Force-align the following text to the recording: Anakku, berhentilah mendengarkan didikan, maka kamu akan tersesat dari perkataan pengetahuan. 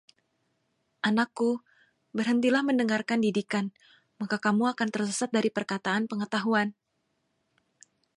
Anakku, 1.09 1.49
berhentilah 2.17 2.63
mendengarkan 2.69 3.19
didikan, 3.25 3.65
maka 4.19 4.37
kamu 4.45 4.63
akan 4.73 4.89
tersesat 4.93 5.29
dari 5.35 5.49
perkataan 5.57 6.03
pengetahuan. 6.11 6.67